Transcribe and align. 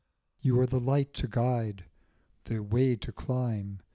You 0.39 0.59
are 0.59 0.65
the 0.65 0.79
light 0.79 1.13
to 1.13 1.27
guide, 1.27 1.85
the 2.45 2.63
way 2.63 2.95
to 2.95 3.11
climb. 3.11 3.81